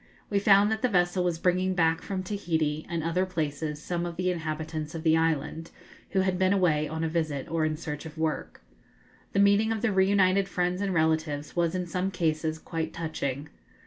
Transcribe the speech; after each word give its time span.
We 0.31 0.39
found 0.39 0.71
that 0.71 0.81
the 0.81 0.89
vessel 0.89 1.23
was 1.23 1.37
bringing 1.37 1.75
back 1.75 2.01
from 2.01 2.23
Tahiti 2.23 2.87
and 2.89 3.03
other 3.03 3.23
places 3.23 3.79
some 3.79 4.03
of 4.03 4.15
the 4.15 4.31
inhabitants 4.31 4.95
of 4.95 5.03
the 5.03 5.15
island, 5.15 5.69
who 6.09 6.21
had 6.21 6.39
been 6.39 6.53
away 6.53 6.87
on 6.87 7.03
a 7.03 7.07
visit 7.07 7.47
or 7.47 7.65
in 7.65 7.77
search 7.77 8.07
of 8.07 8.17
work. 8.17 8.61
The 9.33 9.39
meeting 9.39 9.71
of 9.71 9.83
the 9.83 9.91
reunited 9.91 10.49
friends 10.49 10.81
and 10.81 10.91
relatives 10.91 11.55
was 11.55 11.75
in 11.75 11.85
some 11.85 12.09
cases 12.09 12.57
quite 12.57 12.93
touching. 12.95 13.49